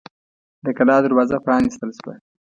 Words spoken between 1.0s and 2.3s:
دروازه پرانیستل شوه.